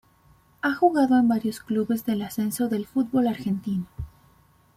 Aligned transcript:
Ha 0.63 0.73
jugado 0.73 1.15
en 1.19 1.27
varios 1.27 1.59
clubes 1.59 2.05
del 2.05 2.23
Ascenso 2.23 2.67
del 2.69 2.87
Fútbol 2.87 3.27
Argentino. 3.27 3.85